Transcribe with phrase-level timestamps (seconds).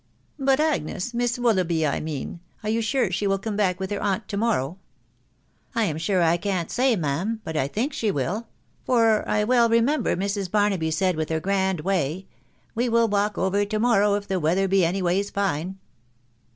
[0.39, 1.13] u But Agnes....
[1.13, 2.39] Miss Willoughby I mean,....
[2.63, 4.79] are you sure she will come back with her aunt to morrow?""
[5.75, 7.39] I am sure I can't say, ma'am,....
[7.43, 8.47] but I think she will;
[8.83, 10.49] for I well remember Mrs.
[10.49, 12.25] Barnaby said with her grand way,....'
[12.73, 15.77] We will walk over to morrow if the weather be any ways fine.